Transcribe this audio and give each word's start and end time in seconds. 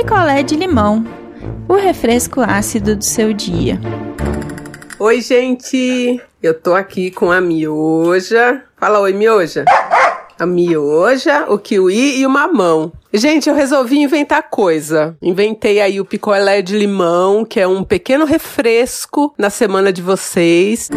picolé 0.00 0.42
de 0.42 0.56
limão, 0.56 1.04
o 1.68 1.74
refresco 1.74 2.40
ácido 2.40 2.96
do 2.96 3.04
seu 3.04 3.34
dia. 3.34 3.78
Oi, 4.98 5.20
gente! 5.20 6.18
Eu 6.42 6.58
tô 6.58 6.74
aqui 6.74 7.10
com 7.10 7.30
a 7.30 7.38
Mioja. 7.38 8.62
Fala 8.78 8.98
oi, 9.00 9.12
Mioja. 9.12 9.66
A 10.38 10.46
Mioja, 10.46 11.44
o 11.50 11.58
Kiwi 11.58 12.18
e 12.18 12.24
o 12.26 12.30
Mamão. 12.30 12.90
Gente, 13.12 13.50
eu 13.50 13.54
resolvi 13.54 13.98
inventar 13.98 14.48
coisa. 14.48 15.14
Inventei 15.20 15.82
aí 15.82 16.00
o 16.00 16.04
picolé 16.06 16.62
de 16.62 16.78
limão, 16.78 17.44
que 17.44 17.60
é 17.60 17.68
um 17.68 17.84
pequeno 17.84 18.24
refresco 18.24 19.34
na 19.36 19.50
semana 19.50 19.92
de 19.92 20.00
vocês. 20.00 20.88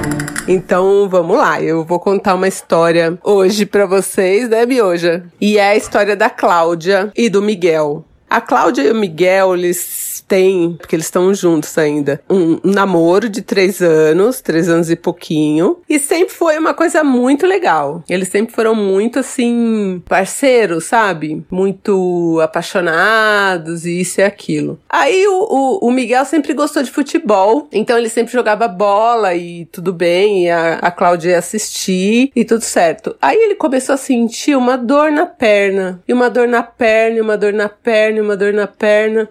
Então, 0.47 1.09
vamos 1.09 1.37
lá. 1.37 1.61
Eu 1.61 1.83
vou 1.83 1.99
contar 1.99 2.35
uma 2.35 2.47
história 2.47 3.19
hoje 3.21 3.65
para 3.65 3.85
vocês, 3.85 4.47
né, 4.47 4.65
Mioja? 4.65 5.25
E 5.41 5.57
é 5.57 5.71
a 5.71 5.75
história 5.75 6.15
da 6.15 6.29
Cláudia 6.29 7.11
e 7.13 7.29
do 7.29 7.41
Miguel. 7.41 8.05
A 8.33 8.41
Cláudia 8.41 8.81
e 8.81 8.91
o 8.91 8.95
Miguel, 8.95 9.55
eles 9.55 10.25
têm, 10.27 10.73
porque 10.79 10.95
eles 10.95 11.05
estão 11.05 11.31
juntos 11.35 11.77
ainda, 11.77 12.19
um 12.27 12.59
namoro 12.63 13.29
de 13.29 13.43
três 13.43 13.79
anos, 13.79 14.41
três 14.41 14.67
anos 14.67 14.89
e 14.89 14.95
pouquinho. 14.95 15.77
E 15.87 15.99
sempre 15.99 16.33
foi 16.33 16.57
uma 16.57 16.73
coisa 16.73 17.03
muito 17.03 17.45
legal. 17.45 18.03
Eles 18.09 18.29
sempre 18.29 18.51
foram 18.51 18.73
muito, 18.73 19.19
assim, 19.19 20.01
parceiros, 20.09 20.85
sabe? 20.85 21.45
Muito 21.51 22.39
apaixonados 22.41 23.85
e 23.85 24.01
isso 24.01 24.19
e 24.19 24.23
aquilo. 24.23 24.79
Aí 24.89 25.27
o, 25.27 25.79
o, 25.83 25.87
o 25.87 25.91
Miguel 25.91 26.25
sempre 26.25 26.55
gostou 26.55 26.81
de 26.81 26.89
futebol, 26.89 27.67
então 27.71 27.95
ele 27.95 28.09
sempre 28.09 28.33
jogava 28.33 28.67
bola 28.67 29.35
e 29.35 29.65
tudo 29.65 29.93
bem, 29.93 30.45
e 30.45 30.49
a, 30.49 30.79
a 30.81 30.89
Cláudia 30.89 31.33
ia 31.33 31.37
assistir 31.37 32.31
e 32.35 32.43
tudo 32.43 32.61
certo. 32.61 33.15
Aí 33.21 33.37
ele 33.37 33.53
começou 33.53 33.93
a 33.93 33.97
sentir 33.97 34.55
uma 34.55 34.75
dor 34.75 35.11
na 35.11 35.27
perna, 35.27 36.01
e 36.07 36.13
uma 36.13 36.31
dor 36.31 36.47
na 36.47 36.63
perna, 36.63 37.17
e 37.19 37.21
uma 37.21 37.37
dor 37.37 37.53
na 37.53 37.69
perna, 37.69 38.22
uma 38.23 38.37
dor 38.37 38.53
na 38.53 38.67
perna. 38.67 39.29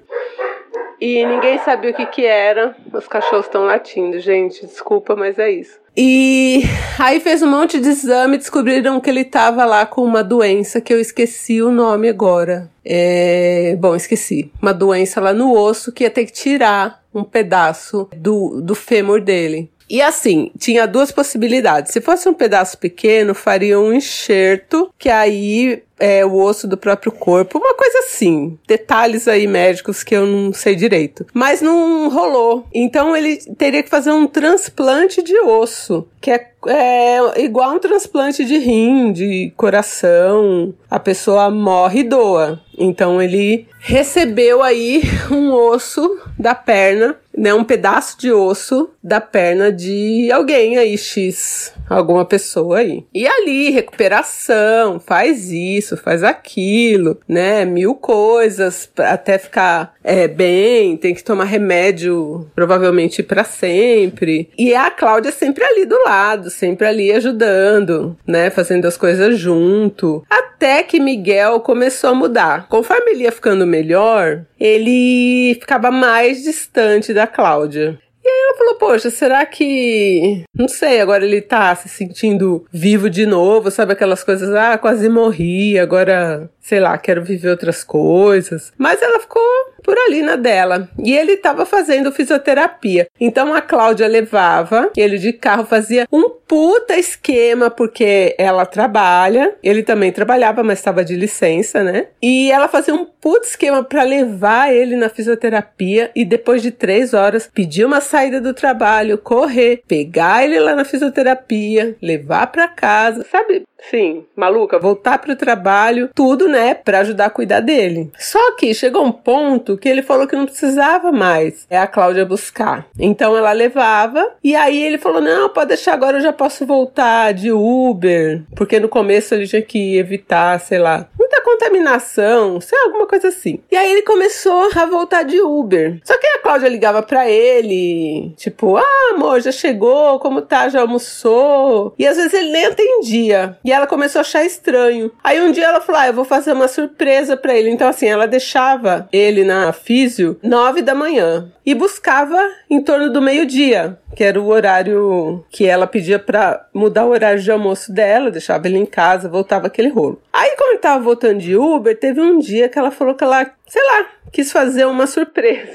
E 1.01 1.27
ninguém 1.27 1.59
sabia 1.59 1.91
o 1.91 1.95
que 1.95 2.07
que 2.07 2.25
era. 2.25 2.77
Os 2.93 3.09
cachorros 3.09 3.47
estão 3.47 3.65
latindo, 3.65 4.21
gente. 4.21 4.65
Desculpa, 4.65 5.17
mas 5.17 5.37
é 5.37 5.51
isso. 5.51 5.83
E 5.97 6.63
aí 6.97 7.19
fez 7.19 7.43
um 7.43 7.51
monte 7.51 7.81
de 7.81 7.89
exame 7.89 8.37
e 8.37 8.39
descobriram 8.39 9.01
que 9.01 9.11
ele 9.11 9.25
tava 9.25 9.65
lá 9.65 9.85
com 9.85 10.05
uma 10.05 10.23
doença 10.23 10.81
que 10.81 10.95
eu 10.95 11.01
esqueci 11.01 11.61
o 11.61 11.73
nome 11.73 12.09
agora. 12.09 12.71
É... 12.85 13.77
Bom, 13.81 13.97
esqueci. 13.97 14.53
Uma 14.63 14.73
doença 14.73 15.21
lá 15.21 15.33
no 15.33 15.53
osso 15.53 15.91
que 15.91 16.05
ia 16.05 16.11
ter 16.11 16.25
que 16.25 16.33
tirar 16.33 17.03
um 17.13 17.25
pedaço 17.25 18.09
do, 18.17 18.61
do 18.63 18.75
fêmur 18.75 19.21
dele. 19.21 19.72
E 19.89 20.01
assim, 20.01 20.51
tinha 20.59 20.87
duas 20.87 21.11
possibilidades. 21.13 21.93
Se 21.93 22.01
fosse 22.01 22.29
um 22.29 22.35
pedaço 22.35 22.79
pequeno, 22.79 23.35
faria 23.35 23.79
um 23.79 23.93
enxerto, 23.93 24.93
que 24.99 25.09
aí 25.09 25.83
é 26.03 26.27
o 26.27 26.35
osso 26.35 26.67
do 26.67 26.77
próprio 26.77 27.13
corpo, 27.13 27.59
uma 27.59 27.75
coisa 27.75 28.01
assim. 28.01 28.59
Detalhes 28.67 29.29
aí 29.29 29.47
médicos 29.47 30.03
que 30.03 30.17
eu 30.17 30.27
não 30.27 30.53
sei 30.53 30.75
direito. 30.75 31.25
Mas 31.33 31.63
não 31.63 32.09
rolou. 32.09 32.67
Então 32.75 33.17
ele 33.17 33.37
teria 33.57 33.85
que 33.85 33.89
fazer 33.89 34.11
um 34.11 34.27
transplante 34.27 35.23
de 35.23 35.39
osso, 35.39 36.09
que 36.21 36.33
é, 36.33 36.51
é 36.67 37.41
igual 37.45 37.75
um 37.75 37.79
transplante 37.79 38.45
de 38.45 38.59
rim, 38.59 39.13
de 39.13 39.53
coração. 39.57 40.75
A 40.91 40.99
pessoa 40.99 41.49
morre 41.51 42.01
e 42.01 42.05
doa. 42.05 42.61
Então 42.77 43.23
ele 43.23 43.69
recebeu 43.79 44.61
aí 44.61 45.03
um 45.31 45.53
osso 45.53 46.21
da 46.37 46.55
perna, 46.55 47.17
né, 47.37 47.53
um 47.55 47.65
pedaço 47.65 48.19
de 48.19 48.31
osso 48.33 48.91
da 49.03 49.21
perna 49.21 49.73
de 49.73 50.31
alguém 50.31 50.77
aí 50.79 50.97
X, 50.97 51.73
alguma 51.89 52.25
pessoa 52.25 52.79
aí. 52.79 53.05
E 53.15 53.27
ali 53.27 53.71
recuperação, 53.71 55.01
faz 55.01 55.51
isso, 55.51 55.97
faz 55.97 56.23
aquilo, 56.23 57.19
né, 57.29 57.65
mil 57.65 57.95
coisas 57.95 58.91
até 58.97 59.39
ficar 59.39 59.95
é, 60.05 60.27
bem, 60.27 60.97
tem 60.97 61.15
que 61.15 61.25
tomar 61.25 61.45
remédio 61.45 62.51
provavelmente 62.55 63.23
para 63.23 63.45
sempre. 63.45 64.51
E 64.59 64.75
a 64.75 64.91
Cláudia 64.91 65.33
sempre 65.33 65.65
ali 65.65 65.85
do 65.85 65.99
lado, 66.05 66.51
sempre 66.51 66.87
ali 66.87 67.13
ajudando, 67.13 68.17
né, 68.27 68.51
fazendo 68.51 68.87
as 68.87 68.97
coisas 68.97 69.39
junto. 69.39 70.25
Até 70.29 70.83
que 70.83 71.01
Miguel 71.01 71.61
começou 71.61 72.11
a 72.11 72.15
mudar. 72.15 72.67
Conforme 72.69 73.13
ele 73.13 73.25
ia 73.25 73.33
ficando 73.33 73.67
melhor, 73.67 74.45
ele 74.59 75.57
ficava 75.61 75.91
mais 75.91 76.43
distante 76.43 77.13
da 77.13 77.22
Cláudia. 77.27 77.99
E 78.25 78.29
aí 78.29 78.43
ela 78.45 78.57
falou, 78.57 78.75
poxa, 78.77 79.11
será 79.11 79.45
que. 79.45 80.45
Não 80.55 80.69
sei, 80.69 81.01
agora 81.01 81.25
ele 81.25 81.41
tá 81.41 81.75
se 81.75 81.89
sentindo 81.89 82.65
vivo 82.73 83.11
de 83.11 83.27
novo, 83.27 83.71
sabe 83.71 83.95
aquelas 83.95 84.23
coisas, 84.23 84.55
ah, 84.55 84.79
quase 84.79 85.09
morri, 85.09 85.77
agora, 85.77 86.49
sei 86.61 86.79
lá, 86.79 86.97
quero 86.97 87.25
viver 87.25 87.51
outras 87.51 87.83
coisas. 87.83 88.73
Mas 88.79 89.03
ela 89.03 89.19
ficou 89.19 89.43
por 89.83 89.97
ali 89.99 90.23
na 90.23 90.37
dela. 90.37 90.89
E 91.03 91.17
ele 91.17 91.33
estava 91.33 91.67
fazendo 91.67 92.13
fisioterapia. 92.13 93.09
Então 93.21 93.55
a 93.55 93.61
Cláudia 93.61 94.07
levava, 94.07 94.91
ele 94.97 95.19
de 95.19 95.33
carro 95.33 95.65
fazia 95.65 96.07
um 96.13 96.31
puta 96.31 96.97
esquema, 96.97 97.71
porque 97.71 98.35
ela 98.39 98.67
trabalha, 98.67 99.55
ele 99.63 99.83
também 99.83 100.13
trabalhava, 100.13 100.63
mas 100.63 100.79
estava 100.79 101.05
de 101.05 101.17
licença, 101.17 101.83
né? 101.83 102.09
E 102.21 102.51
ela 102.53 102.69
fazia 102.69 102.95
um 102.95 103.07
puta 103.07 103.47
esquema 103.47 103.83
para 103.83 104.03
levar 104.03 104.73
ele 104.73 104.97
na 104.97 105.09
fisioterapia 105.09 106.11
e 106.15 106.25
depois 106.25 106.61
de 106.61 106.71
três 106.71 107.15
horas 107.15 107.49
pedir 107.53 107.85
uma 107.85 108.01
saída 108.01 108.41
do 108.41 108.53
trabalho, 108.53 109.17
correr, 109.17 109.83
pegar 109.89 110.45
ele 110.45 110.59
lá 110.61 110.75
na 110.75 110.85
fisioterapia, 110.85 111.97
levar 112.03 112.49
para 112.49 112.69
casa, 112.69 113.25
sabe? 113.31 113.63
Sim, 113.91 114.25
maluca, 114.37 114.79
voltar 114.79 115.19
pro 115.19 115.37
trabalho, 115.37 116.11
tudo, 116.15 116.49
né, 116.49 116.75
para 116.75 117.01
ajudar 117.01 117.27
a 117.27 117.31
cuidar 117.31 117.61
dele. 117.61 118.11
Só 118.19 118.53
que 118.57 118.73
chegou 118.75 119.05
um 119.05 119.13
ponto 119.13 119.77
que 119.77 119.89
ele 119.89 120.03
falou 120.03 120.27
que 120.27 120.37
não 120.37 120.47
precisava 120.47 121.11
mais. 121.11 121.67
É 121.69 121.79
a 121.79 121.87
Cláudia 121.87 122.25
buscar. 122.25 122.87
Então 122.99 123.37
ela 123.37 123.53
levava 123.53 124.33
e 124.43 124.55
aí 124.55 124.83
ele 124.83 124.99
falou: 124.99 125.21
"Não, 125.21 125.49
pode 125.49 125.69
deixar 125.69 125.95
agora, 125.95 126.19
eu 126.19 126.23
já 126.23 126.33
posso 126.33 126.65
voltar 126.65 127.33
de 127.33 127.51
Uber", 127.53 128.43
porque 128.57 128.79
no 128.81 128.89
começo 128.89 129.35
ele 129.35 129.47
tinha 129.47 129.63
que 129.63 129.97
evitar, 129.97 130.59
sei 130.61 130.79
lá, 130.79 131.07
muita 131.33 131.41
contaminação, 131.41 132.61
sei 132.61 132.79
lá, 132.79 132.85
alguma 132.85 133.07
coisa 133.07 133.29
assim. 133.29 133.61
E 133.71 133.77
aí 133.77 133.91
ele 133.91 134.03
começou 134.03 134.69
a 134.77 134.85
voltar 134.85 135.23
de 135.23 135.41
Uber. 135.41 135.99
Só 136.05 136.19
que 136.19 136.27
a 136.27 136.39
Cláudia 136.41 136.69
ligava 136.69 137.03
para 137.03 137.29
ele, 137.29 138.35
tipo: 138.37 138.77
"Ah, 138.77 139.15
amor, 139.15 139.41
já 139.41 139.51
chegou, 139.51 140.19
como 140.19 140.43
tá? 140.43 140.69
Já 140.69 140.83
almoçou?". 140.83 141.95
E 141.99 142.07
às 142.07 142.17
vezes 142.17 142.35
ele 142.35 142.53
nem 142.53 142.67
atendia. 142.67 143.57
E 143.65 143.73
ela 143.73 143.87
começou 143.87 144.19
a 144.19 144.23
achar 144.23 144.45
estranho. 144.45 145.11
Aí 145.25 145.41
um 145.41 145.51
dia 145.51 145.65
ela 145.65 145.81
falou: 145.81 146.01
ah, 146.03 146.07
eu 146.09 146.13
vou 146.13 146.25
fazer 146.25 146.53
uma 146.53 146.69
surpresa 146.69 147.37
para 147.37 147.57
ele. 147.57 147.71
Então, 147.71 147.89
assim, 147.89 148.07
ela 148.07 148.27
deixava 148.27 149.09
ele 149.13 149.45
na 149.45 149.73
físio 149.73 150.39
nove 150.43 150.83
da 150.83 150.95
manhã 150.95 151.51
e 151.65 151.75
buscava 151.75 152.39
em 152.69 152.83
torno 152.83 153.11
do 153.13 153.23
meio-dia, 153.23 153.99
que 154.17 154.25
era 154.25 154.41
o 154.41 154.49
horário 154.49 155.45
que 155.49 155.67
ela 155.67 155.87
pedia 155.87 156.19
para 156.19 156.67
mudar 156.75 157.05
o 157.05 157.11
horário 157.11 157.41
de 157.41 157.51
almoço 157.51 157.93
dela, 157.93 158.31
deixava 158.31 158.67
ele 158.67 158.79
em 158.79 158.87
casa, 158.87 159.29
voltava 159.29 159.69
aquele 159.69 159.89
rolo. 159.89 160.21
Aí, 160.33 160.55
quando 160.57 160.71
ele 160.71 160.79
tava 160.79 161.03
voltando 161.03 161.22
de 161.31 161.57
Uber, 161.57 161.97
teve 161.99 162.21
um 162.21 162.39
dia 162.39 162.69
que 162.69 162.79
ela 162.79 162.91
falou 162.91 163.15
que 163.15 163.23
ela, 163.23 163.51
sei 163.69 163.83
lá, 163.85 164.07
quis 164.33 164.51
fazer 164.51 164.87
uma 164.87 165.07
surpresa. 165.07 165.71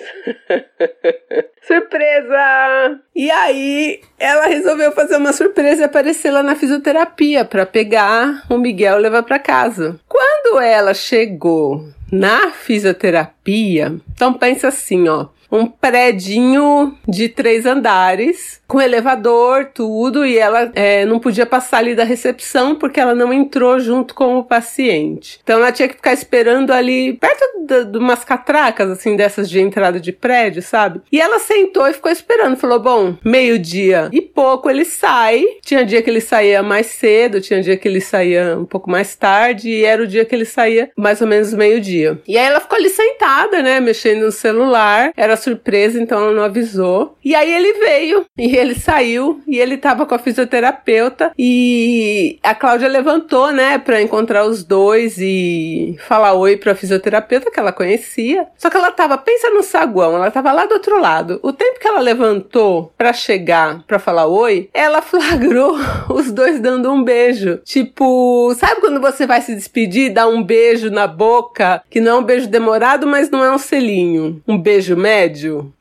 surpresa! 1.62 3.00
E 3.16 3.31
aí, 3.31 4.02
ela 4.19 4.47
resolveu 4.47 4.91
fazer 4.91 5.16
uma 5.18 5.31
surpresa 5.31 5.81
e 5.81 5.86
aparecer 5.86 6.31
lá 6.31 6.44
na 6.44 6.56
fisioterapia 6.56 7.46
para 7.46 7.66
pegar 7.66 8.44
o 8.50 8.57
Miguel 8.57 9.00
e 9.00 9.02
levar 9.03 9.24
para 9.24 9.40
casa. 9.40 10.00
Quando 10.07 10.59
ela 10.59 10.94
chegou 10.94 11.88
na 12.12 12.52
fisioterapia, 12.52 13.96
então 14.13 14.34
pensa 14.34 14.68
assim, 14.69 15.07
ó, 15.07 15.28
um 15.52 15.66
predinho 15.66 16.96
de 17.08 17.30
três 17.30 17.66
andares, 17.66 18.62
com 18.68 18.81
elevador, 18.81 19.72
tudo, 19.74 20.25
e 20.25 20.38
ela 20.38 20.72
é, 20.75 21.06
não 21.06 21.19
podia 21.19 21.46
passar 21.46 21.78
ali 21.78 21.96
da 21.96 22.03
recepção 22.03 22.75
porque 22.75 23.00
ela 23.00 23.16
não 23.16 23.31
entrou 23.31 23.80
junto 23.80 24.13
com 24.13 24.38
o 24.38 24.44
paciente. 24.44 25.40
Então 25.44 25.57
ela 25.59 25.72
tinha 25.72 25.88
que 25.88 25.96
ficar 25.96 26.13
esperando 26.13 26.72
ali 26.72 27.13
perto 27.13 27.57
de, 27.68 27.98
umas 27.98 28.24
catracas, 28.24 28.89
assim, 28.89 29.16
dessas 29.16 29.50
de 29.50 29.60
entrada 29.60 30.00
de 30.00 30.12
prédio, 30.12 30.62
sabe? 30.62 31.01
E 31.12 31.21
ela 31.21 31.39
sentou 31.39 31.88
e 31.88 31.94
ficou 31.94 32.12
esperando. 32.12 32.57
Falou: 32.57 32.80
bom, 32.80 33.16
meio-dia 33.24 34.10
e 34.12 34.21
pouco 34.21 34.69
ele 34.69 34.86
sai. 34.86 35.44
Tinha 35.62 35.86
dia 35.86 36.01
que 36.01 36.10
ele 36.10 36.21
saía 36.21 36.62
mais 36.62 36.88
cedo, 36.88 37.39
tinha 37.39 37.62
dia 37.62 37.77
que 37.77 37.88
ele 37.88 38.01
saía 38.01 38.57
um 38.57 38.66
pouco 38.66 38.89
mais 38.89 39.16
tarde, 39.16 39.69
e 39.69 39.86
era 39.86 40.04
o 40.04 40.07
dia 40.07 40.25
que 40.25 40.36
ele 40.36 40.45
saía 40.45 40.89
mais 40.95 41.21
ou 41.21 41.27
menos 41.27 41.54
meio-dia. 41.54 42.19
E 42.27 42.38
aí 42.38 42.45
ela 42.45 42.60
ficou 42.60 42.77
ali 42.77 42.89
sentada, 42.89 43.62
né, 43.62 43.80
mexendo 43.80 44.25
no 44.25 44.31
celular. 44.31 45.12
Era 45.16 45.37
surpresa, 45.38 46.01
então 46.01 46.19
ela 46.22 46.34
não 46.34 46.44
avisou. 46.44 47.16
E 47.24 47.34
aí 47.34 47.54
ele 47.54 47.74
veio, 47.74 48.25
e 48.38 48.56
ele 48.56 48.75
saiu, 48.75 49.42
e 49.48 49.60
ele 49.60 49.78
tava 49.78 50.06
com 50.06 50.16
a 50.16 50.19
fisioterapeuta, 50.19 51.31
e 51.38 52.39
a 52.44 52.54
Cláudia 52.54 52.88
levantou, 52.88 53.51
né, 53.51 53.78
pra 53.78 54.01
encontrar 54.01 54.45
os 54.45 54.63
dois 54.63 55.18
e 55.19 55.95
falar 56.07 56.34
oi 56.34 56.57
pra 56.57 56.75
fisioterapeuta 56.75 57.51
que 57.51 57.60
ela 57.60 57.72
conhecia. 57.72 58.48
Só 58.57 58.69
que 58.69 58.78
ela 58.78 58.92
tava, 58.92 59.18
pensa 59.18 59.50
no 59.50 59.63
saguão, 59.63 60.16
ela 60.16 60.31
tava 60.31 60.51
lá 60.51 60.66
do 60.66 60.74
outro 60.74 61.00
lado. 61.00 61.40
O 61.42 61.54
tempo 61.54 61.80
que 61.80 61.88
ela 61.88 62.00
levantou 62.00 62.92
para 62.98 63.13
chegar 63.13 63.83
para 63.86 64.00
falar 64.00 64.28
oi, 64.28 64.69
ela 64.74 65.01
flagrou 65.04 65.78
os 66.10 66.31
dois 66.31 66.60
dando 66.60 66.92
um 66.92 67.04
beijo. 67.04 67.60
Tipo, 67.63 68.54
sabe 68.56 68.81
quando 68.81 69.00
você 69.00 69.25
vai 69.25 69.42
se 69.42 69.56
despedir, 69.56 70.13
dar 70.13 70.28
um 70.28 70.44
beijo 70.44 70.90
na 70.90 71.07
boca, 71.07 71.81
que 71.90 72.01
não 72.01 72.12
é 72.12 72.19
um 72.19 72.24
beijo 72.24 72.48
demorado, 72.48 73.07
mas 73.07 73.30
não 73.30 73.44
é 73.44 73.51
um 73.51 73.57
selinho, 73.57 74.42
um 74.48 74.57
beijo 74.57 74.95
médio? 74.95 75.26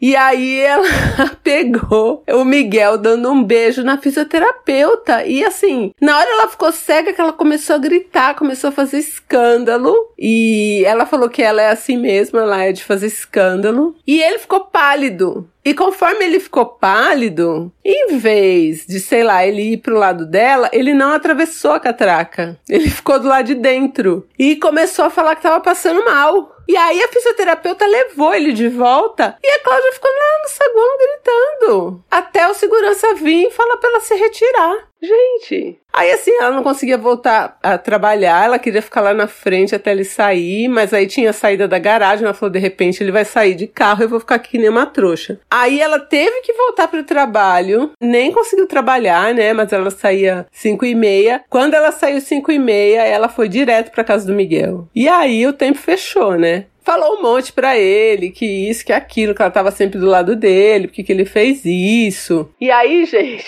E 0.01 0.17
aí 0.17 0.61
ela 0.61 0.87
pegou 1.43 2.23
o 2.29 2.45
Miguel 2.45 2.99
dando 2.99 3.31
um 3.31 3.43
beijo 3.43 3.83
na 3.83 3.99
fisioterapeuta 3.99 5.25
e 5.25 5.45
assim, 5.45 5.93
na 6.01 6.19
hora 6.19 6.29
ela 6.29 6.49
ficou 6.49 6.73
cega 6.73 7.13
que 7.13 7.21
ela 7.21 7.33
começou 7.33 7.77
a 7.77 7.79
gritar, 7.79 8.35
começou 8.35 8.69
a 8.69 8.73
fazer 8.73 8.99
escândalo 8.99 9.95
e 10.19 10.83
ela 10.85 11.07
falou 11.07 11.29
que 11.29 11.43
ela 11.43 11.63
é 11.63 11.71
assim 11.71 11.97
mesmo, 11.97 12.39
ela 12.39 12.65
é 12.65 12.73
de 12.73 12.85
fazer 12.85 13.07
escândalo. 13.07 13.97
E 14.07 14.21
ele 14.23 14.39
ficou 14.39 14.65
pálido. 14.65 15.49
E 15.65 15.75
conforme 15.75 16.25
ele 16.25 16.39
ficou 16.39 16.65
pálido, 16.65 17.73
em 17.85 18.19
vez 18.19 18.87
de, 18.87 19.01
sei 19.01 19.25
lá, 19.25 19.45
ele 19.45 19.73
ir 19.73 19.79
pro 19.79 19.99
lado 19.99 20.25
dela, 20.25 20.71
ele 20.73 20.95
não 20.95 21.11
atravessou 21.11 21.73
a 21.73 21.81
catraca. 21.81 22.57
Ele 22.69 22.89
ficou 22.89 23.19
do 23.19 23.27
lado 23.27 23.47
de 23.47 23.57
dentro 23.57 24.29
e 24.39 24.55
começou 24.55 25.07
a 25.07 25.11
falar 25.11 25.35
que 25.35 25.43
tava 25.43 25.61
passando 25.61 26.05
mal. 26.05 26.56
E 26.69 26.77
aí 26.77 27.03
a 27.03 27.09
fisioterapeuta 27.09 27.87
levou 27.87 28.35
ele 28.35 28.53
de 28.53 28.69
volta 28.69 29.39
e 29.43 29.49
a 29.49 29.61
Cláudia 29.61 29.93
ficou 29.93 30.11
lá 30.11 30.43
no 30.43 30.49
saguão 30.49 30.99
gritando. 30.99 32.05
Até 32.11 32.49
o 32.49 32.55
segurança 32.55 33.15
vir 33.15 33.47
e 33.47 33.51
falar 33.51 33.77
pra 33.77 33.91
ela 33.91 34.01
se 34.01 34.15
retirar. 34.15 34.89
Gente, 35.03 35.79
aí 35.93 36.11
assim, 36.11 36.33
ela 36.41 36.51
não 36.51 36.63
conseguia 36.63 36.97
voltar 36.97 37.59
a 37.63 37.77
trabalhar, 37.77 38.47
ela 38.47 38.59
queria 38.59 38.81
ficar 38.81 39.03
lá 39.03 39.13
na 39.13 39.27
frente 39.27 39.75
até 39.75 39.93
ele 39.93 40.05
sair, 40.05 40.69
mas 40.69 40.95
aí 40.95 41.07
tinha 41.07 41.31
a 41.31 41.35
saída 41.35 41.69
da 41.69 41.79
garagem, 41.79 42.25
ela 42.25 42.33
falou, 42.33 42.53
de 42.53 42.59
repente 42.59 43.03
ele 43.03 43.13
vai 43.13 43.25
sair 43.25 43.55
de 43.55 43.67
carro, 43.67 44.03
eu 44.03 44.09
vou 44.09 44.21
ficar 44.21 44.37
aqui 44.37 44.59
nem 44.59 44.71
uma 44.71 44.87
trouxa. 44.87 45.39
Aí 45.51 45.81
ela 45.81 46.01
teve 46.01 46.41
que 46.41 46.53
voltar 46.55 46.89
pro 46.89 47.05
trabalho, 47.05 47.93
nem 48.01 48.33
conseguiu 48.33 48.67
trabalhar, 48.67 49.35
né, 49.35 49.53
mas 49.53 49.73
ela 49.73 49.91
saía 49.91 50.47
5 50.51 50.85
e 50.87 50.95
meia. 50.95 51.45
Quando 51.51 51.75
ela 51.75 51.93
saiu 51.93 52.21
5 52.21 52.51
e 52.51 52.59
meia, 52.59 53.05
ela 53.05 53.29
foi 53.29 53.49
direto 53.49 53.91
pra 53.93 54.05
casa 54.05 54.27
do 54.27 54.35
Miguel. 54.35 54.89
E 54.95 55.09
aí 55.09 55.47
o 55.47 55.53
tempo 55.53 55.79
fechou, 55.79 56.37
né? 56.37 56.67
falou 56.87 57.19
um 57.19 57.23
monte 57.23 57.53
para 57.53 57.77
ele, 57.77 58.31
que 58.31 58.47
isso, 58.47 58.87
que 58.87 58.93
aquilo, 58.93 59.35
que 59.35 59.43
ela 59.43 59.51
tava 59.51 59.73
sempre 59.73 59.99
do 59.99 60.07
lado 60.07 60.37
dele, 60.37 60.87
porque 60.87 61.03
que 61.03 61.11
ele 61.11 61.25
fez 61.25 61.65
isso. 61.65 62.49
E 62.61 62.71
aí, 62.71 63.05
gente, 63.05 63.45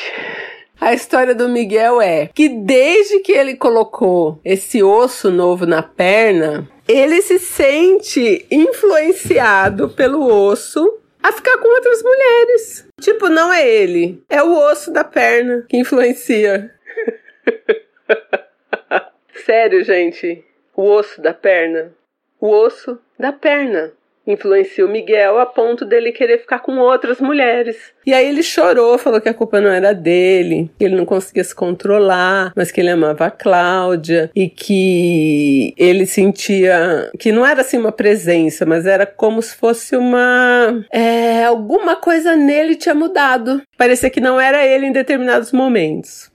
a 0.81 0.95
história 0.95 1.35
do 1.35 1.49
Miguel 1.49 2.01
é 2.01 2.29
que 2.29 2.49
desde 2.49 3.21
que 3.21 3.33
ele 3.33 3.57
colocou 3.57 4.41
esse 4.45 4.83
osso 4.83 5.31
novo 5.31 5.67
na 5.67 5.83
perna, 5.83 6.69
ele 6.87 7.21
se 7.21 7.39
sente 7.39 8.47
influenciado 8.51 9.91
pelo 9.91 10.25
osso 10.25 10.99
a 11.23 11.33
ficar 11.33 11.59
com 11.59 11.69
outras 11.69 12.03
mulheres. 12.03 12.87
Tipo, 13.01 13.29
não 13.29 13.53
é 13.53 13.69
ele, 13.69 14.23
é 14.29 14.43
o 14.43 14.57
osso 14.57 14.93
da 14.93 15.05
perna 15.05 15.67
que 15.69 15.77
influencia. 15.77 16.73
Sério, 19.45 19.85
gente, 19.85 20.45
o 20.77 20.83
osso 20.83 21.21
da 21.21 21.35
perna. 21.35 21.93
O 22.41 22.51
osso 22.51 22.99
da 23.19 23.33
perna 23.33 23.93
influencia 24.33 24.85
o 24.85 24.89
Miguel 24.89 25.39
a 25.39 25.47
ponto 25.47 25.85
dele 25.85 26.13
querer 26.13 26.39
ficar 26.39 26.61
com 26.61 26.79
outras 26.79 27.21
mulheres. 27.21 27.77
E 28.07 28.15
aí 28.15 28.27
ele 28.27 28.43
chorou, 28.43 28.99
falou 28.99 29.21
que 29.21 29.29
a 29.29 29.35
culpa 29.35 29.61
não 29.61 29.71
era 29.71 29.93
dele, 29.93 30.71
que 30.79 30.85
ele 30.85 30.97
não 30.97 31.05
conseguia 31.05 31.45
se 31.45 31.55
controlar, 31.55 32.53
mas 32.57 32.71
que 32.71 32.81
ele 32.81 32.91
amava 32.91 33.27
a 33.27 33.31
Cláudia 33.31 34.31
e 34.35 34.49
que 34.49 35.75
ele 35.77 36.07
sentia 36.07 37.11
que 37.19 37.33
não 37.33 37.45
era 37.45 37.61
assim 37.61 37.79
uma 37.79 37.93
presença, 37.93 38.65
mas 38.65 38.87
era 38.87 39.07
como 39.07 39.43
se 39.43 39.55
fosse 39.55 39.97
uma. 39.97 40.85
É, 40.93 41.45
alguma 41.45 41.97
coisa 41.97 42.37
nele 42.37 42.77
tinha 42.77 42.95
mudado. 42.95 43.63
Parecia 43.77 44.11
que 44.11 44.21
não 44.21 44.41
era 44.41 44.67
ele 44.67 44.87
em 44.87 44.93
determinados 44.93 45.53
momentos. 45.53 46.31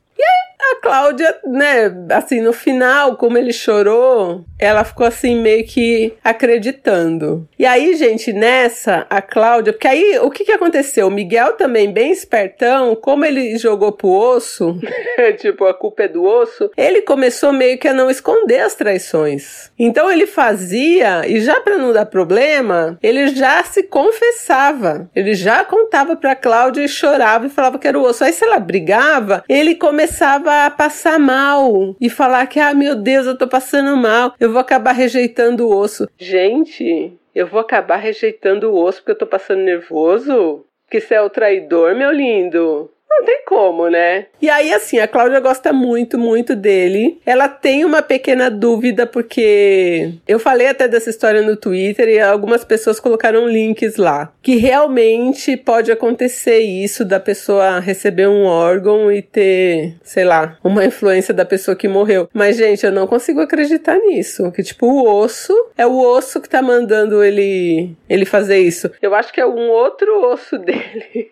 A 0.71 0.81
Cláudia, 0.81 1.36
né, 1.45 1.94
assim, 2.12 2.42
no 2.42 2.54
final, 2.54 3.18
como 3.18 3.38
ele 3.38 3.51
chorou, 3.51 4.45
ela 4.57 4.83
ficou 4.83 5.06
assim 5.06 5.36
meio 5.36 5.65
que 5.65 6.13
acreditando. 6.24 7.48
E 7.60 7.65
aí, 7.65 7.95
gente, 7.95 8.31
nessa, 8.31 9.06
a 9.10 9.21
Cláudia, 9.21 9.74
porque 9.74 9.88
aí 9.88 10.19
o 10.19 10.31
que 10.31 10.45
que 10.45 10.51
aconteceu? 10.51 11.07
O 11.07 11.12
Miguel 11.12 11.54
também, 11.54 11.92
bem 11.92 12.12
espertão, 12.12 12.95
como 12.95 13.25
ele 13.25 13.57
jogou 13.57 13.92
pro 13.92 14.10
osso, 14.10 14.80
tipo, 15.38 15.65
a 15.65 15.74
culpa 15.74 16.04
é 16.04 16.07
do 16.07 16.24
osso, 16.24 16.71
ele 16.77 17.01
começou 17.01 17.51
meio 17.51 17.77
que 17.77 17.88
a 17.88 17.94
não 17.94 18.09
esconder 18.09 18.62
as 18.62 18.75
traições. 18.75 19.71
Então 19.77 20.09
ele 20.09 20.25
fazia, 20.25 21.27
e 21.27 21.42
já 21.42 21.59
para 21.59 21.77
não 21.77 21.92
dar 21.92 22.06
problema, 22.06 22.98
ele 23.04 23.27
já 23.36 23.63
se 23.63 23.83
confessava. 23.83 25.09
Ele 25.16 25.33
já 25.33 25.66
contava 25.66 26.16
pra 26.16 26.36
Cláudia 26.36 26.83
e 26.83 26.89
chorava 26.89 27.48
e 27.48 27.50
falava 27.50 27.77
que 27.77 27.88
era 27.88 28.00
o 28.00 28.04
osso. 28.04 28.24
Aí 28.24 28.31
se 28.31 28.44
ela 28.44 28.59
brigava, 28.59 29.44
ele 29.50 29.75
começava 29.75 30.53
a 30.54 30.72
passar 30.72 31.20
mal 31.20 31.96
e 32.00 32.10
falar 32.10 32.48
que, 32.48 32.60
ah, 32.60 32.74
meu 32.74 32.96
Deus, 32.96 33.26
eu 33.26 33.38
tô 33.38 33.48
passando 33.48 33.96
mal, 33.98 34.34
eu 34.40 34.52
vou 34.52 34.60
acabar 34.60 34.92
rejeitando 34.92 35.68
o 35.68 35.76
osso. 35.76 36.08
Gente, 36.18 37.14
eu 37.34 37.48
vou 37.48 37.60
acabar 37.60 37.98
rejeitando 37.98 38.72
o 38.72 38.82
osso 38.82 39.00
porque 39.00 39.12
eu 39.12 39.18
tô 39.18 39.28
passando 39.28 39.62
nervoso? 39.62 40.66
Que 40.90 41.02
você 41.02 41.16
é 41.16 41.22
o 41.22 41.30
traidor, 41.30 41.96
meu 41.96 42.12
lindo? 42.12 42.90
Não 43.15 43.25
tem 43.25 43.44
como, 43.45 43.89
né? 43.89 44.25
E 44.42 44.50
aí, 44.50 44.74
assim, 44.74 44.98
a 44.98 45.07
Cláudia 45.07 45.39
gosta 45.39 45.71
muito, 45.71 46.18
muito 46.18 46.56
dele. 46.56 47.21
Ela 47.25 47.48
tem 47.48 47.86
uma 47.86 48.01
pequena 48.01 48.50
dúvida, 48.50 49.06
porque 49.06 50.13
eu 50.27 50.39
falei 50.39 50.68
até 50.68 50.88
dessa 50.88 51.10
história 51.10 51.42
no 51.42 51.56
Twitter 51.56 52.10
e 52.10 52.19
algumas 52.19 52.65
pessoas 52.65 53.00
colocaram 53.00 53.48
links 53.48 53.98
lá. 53.98 54.33
Que 54.42 54.56
realmente 54.56 55.56
pode 55.56 55.92
acontecer 55.92 56.60
isso 56.60 57.06
da 57.06 57.19
pessoa 57.19 57.80
receber 57.80 58.27
um 58.27 58.45
órgão 58.45 59.12
e 59.12 59.21
ter, 59.21 59.95
sei 60.04 60.25
lá, 60.25 60.57
uma 60.63 60.83
influência 60.83 61.33
da 61.33 61.45
pessoa 61.45 61.77
que 61.77 61.88
morreu. 61.88 62.27
Mas, 62.33 62.57
gente, 62.57 62.83
eu 62.86 62.92
não 62.92 63.06
consigo 63.06 63.42
acreditar 63.42 63.98
nisso. 64.00 64.51
Que, 64.51 64.63
tipo, 64.63 64.88
o 64.88 65.07
osso 65.07 65.54
é 65.77 65.86
o 65.86 65.98
osso 66.00 66.42
que 66.42 66.50
tá 66.50 66.62
mandando 66.62 67.24
ele, 67.24 67.95
ele 68.09 68.25
fazer 68.25 68.57
isso. 68.57 68.89
Eu 69.01 69.13
acho 69.13 69.31
que 69.31 69.39
é 69.39 69.45
um 69.45 69.69
outro 69.69 70.31
osso 70.31 70.57
dele. 70.59 71.31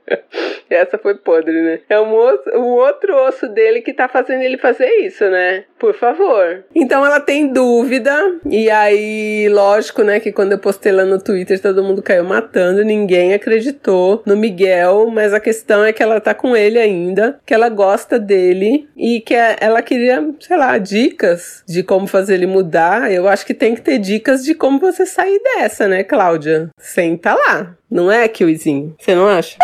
Essa 0.81 0.97
foi 0.97 1.15
podre, 1.15 1.61
né? 1.61 1.79
É 1.89 1.99
um, 1.99 2.13
osso, 2.13 2.49
um 2.55 2.69
outro 2.69 3.15
osso 3.27 3.47
dele 3.47 3.81
que 3.81 3.93
tá 3.93 4.07
fazendo 4.07 4.41
ele 4.41 4.57
fazer 4.57 4.89
isso, 5.01 5.23
né? 5.29 5.65
Por 5.77 5.93
favor. 5.93 6.63
Então 6.75 7.05
ela 7.05 7.19
tem 7.19 7.51
dúvida, 7.51 8.35
e 8.49 8.69
aí, 8.69 9.49
lógico, 9.49 10.03
né, 10.03 10.19
que 10.19 10.31
quando 10.31 10.53
eu 10.53 10.59
postei 10.59 10.91
lá 10.91 11.03
no 11.03 11.21
Twitter, 11.21 11.59
todo 11.59 11.83
mundo 11.83 12.01
caiu 12.01 12.23
matando, 12.23 12.83
ninguém 12.83 13.33
acreditou 13.33 14.21
no 14.25 14.37
Miguel, 14.37 15.09
mas 15.11 15.33
a 15.33 15.39
questão 15.39 15.83
é 15.83 15.91
que 15.91 16.01
ela 16.01 16.21
tá 16.21 16.33
com 16.33 16.55
ele 16.55 16.79
ainda, 16.79 17.39
que 17.45 17.53
ela 17.53 17.69
gosta 17.69 18.19
dele 18.19 18.87
e 18.95 19.19
que 19.21 19.33
ela 19.33 19.81
queria, 19.81 20.23
sei 20.39 20.57
lá, 20.57 20.77
dicas 20.77 21.63
de 21.67 21.83
como 21.83 22.07
fazer 22.07 22.35
ele 22.35 22.47
mudar. 22.47 23.11
Eu 23.11 23.27
acho 23.27 23.45
que 23.45 23.53
tem 23.53 23.75
que 23.75 23.81
ter 23.81 23.97
dicas 23.97 24.43
de 24.43 24.53
como 24.53 24.79
você 24.79 25.05
sair 25.05 25.41
dessa, 25.43 25.87
né, 25.87 26.03
Cláudia? 26.03 26.69
Senta 26.77 27.33
lá. 27.33 27.75
Não 27.89 28.09
é, 28.09 28.25
Kiozinho? 28.27 28.95
Você 28.97 29.13
não 29.13 29.27
acha? 29.27 29.57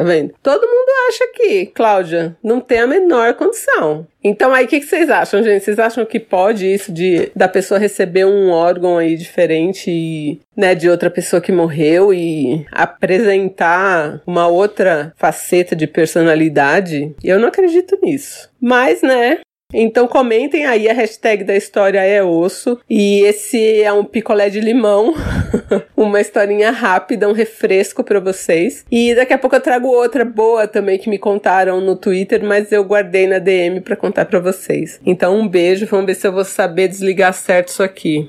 Tá 0.00 0.04
vendo? 0.04 0.32
Todo 0.42 0.66
mundo 0.66 0.88
acha 1.10 1.28
que, 1.34 1.66
Cláudia, 1.66 2.34
não 2.42 2.58
tem 2.58 2.78
a 2.78 2.86
menor 2.86 3.34
condição. 3.34 4.06
Então 4.24 4.54
aí 4.54 4.64
o 4.64 4.68
que, 4.68 4.80
que, 4.80 4.86
vocês 4.86 5.10
acham, 5.10 5.42
gente? 5.42 5.62
Vocês 5.62 5.78
acham 5.78 6.06
que 6.06 6.18
pode 6.18 6.66
isso 6.66 6.90
de 6.90 7.30
da 7.36 7.46
pessoa 7.46 7.78
receber 7.78 8.24
um 8.24 8.48
órgão 8.48 8.96
aí 8.96 9.14
diferente, 9.14 10.40
né, 10.56 10.74
de 10.74 10.88
outra 10.88 11.10
pessoa 11.10 11.42
que 11.42 11.52
morreu 11.52 12.14
e 12.14 12.66
apresentar 12.72 14.22
uma 14.26 14.48
outra 14.48 15.12
faceta 15.18 15.76
de 15.76 15.86
personalidade? 15.86 17.14
Eu 17.22 17.38
não 17.38 17.48
acredito 17.48 17.98
nisso. 18.02 18.48
Mas, 18.58 19.02
né, 19.02 19.40
então 19.72 20.06
comentem 20.06 20.66
aí, 20.66 20.88
a 20.88 20.92
hashtag 20.92 21.44
da 21.44 21.56
história 21.56 22.00
é 22.00 22.22
osso. 22.22 22.78
E 22.88 23.22
esse 23.22 23.82
é 23.82 23.92
um 23.92 24.04
picolé 24.04 24.48
de 24.48 24.60
limão, 24.60 25.14
uma 25.96 26.20
historinha 26.20 26.70
rápida, 26.70 27.28
um 27.28 27.32
refresco 27.32 28.02
para 28.02 28.20
vocês. 28.20 28.84
E 28.90 29.14
daqui 29.14 29.32
a 29.32 29.38
pouco 29.38 29.56
eu 29.56 29.60
trago 29.60 29.88
outra 29.88 30.24
boa 30.24 30.66
também 30.66 30.98
que 30.98 31.10
me 31.10 31.18
contaram 31.18 31.80
no 31.80 31.96
Twitter, 31.96 32.42
mas 32.44 32.72
eu 32.72 32.84
guardei 32.84 33.26
na 33.26 33.38
DM 33.38 33.80
para 33.80 33.96
contar 33.96 34.24
para 34.24 34.40
vocês. 34.40 35.00
Então 35.04 35.38
um 35.38 35.48
beijo, 35.48 35.86
vamos 35.86 36.06
ver 36.06 36.14
se 36.14 36.26
eu 36.26 36.32
vou 36.32 36.44
saber 36.44 36.88
desligar 36.88 37.32
certo 37.32 37.68
isso 37.68 37.82
aqui. 37.82 38.28